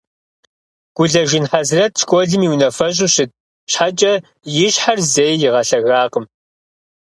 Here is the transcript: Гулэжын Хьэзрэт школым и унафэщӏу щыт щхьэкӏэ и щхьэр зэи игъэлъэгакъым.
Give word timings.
Гулэжын 0.95 1.45
Хьэзрэт 1.51 1.93
школым 2.01 2.41
и 2.45 2.47
унафэщӏу 2.53 3.11
щыт 3.13 3.31
щхьэкӏэ 3.71 4.13
и 4.65 4.67
щхьэр 4.73 4.99
зэи 5.11 5.33
игъэлъэгакъым. 5.45 6.25